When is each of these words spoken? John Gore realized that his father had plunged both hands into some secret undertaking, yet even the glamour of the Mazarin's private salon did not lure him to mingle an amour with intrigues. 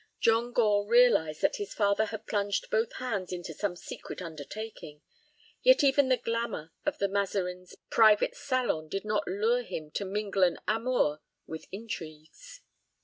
John 0.19 0.51
Gore 0.51 0.87
realized 0.87 1.41
that 1.41 1.57
his 1.57 1.75
father 1.75 2.05
had 2.05 2.25
plunged 2.25 2.71
both 2.71 2.93
hands 2.93 3.31
into 3.31 3.53
some 3.53 3.75
secret 3.75 4.19
undertaking, 4.19 5.01
yet 5.61 5.83
even 5.83 6.09
the 6.09 6.17
glamour 6.17 6.71
of 6.87 6.97
the 6.97 7.07
Mazarin's 7.07 7.75
private 7.91 8.35
salon 8.35 8.87
did 8.89 9.05
not 9.05 9.27
lure 9.27 9.61
him 9.61 9.91
to 9.91 10.03
mingle 10.03 10.41
an 10.41 10.57
amour 10.67 11.21
with 11.45 11.67
intrigues. 11.71 12.61